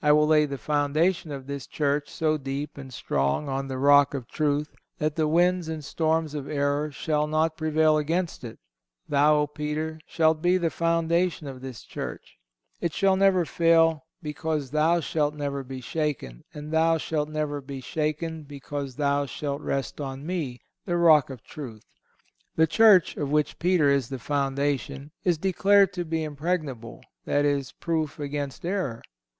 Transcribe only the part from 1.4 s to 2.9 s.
this Church so deep